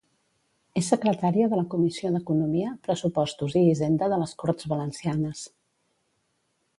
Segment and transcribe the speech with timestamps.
[0.79, 5.45] És secretària de la Comissió d'Economia, Pressupostos i Hisenda de les Corts Valencianes.